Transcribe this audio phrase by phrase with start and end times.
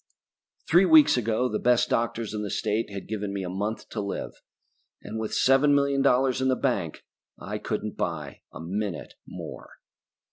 [0.67, 4.01] Three weeks ago the best doctors in the state had given me a month to
[4.01, 4.31] live.
[5.03, 7.05] And with seven million dollars in the bank
[7.37, 9.73] I couldn't buy a minute more.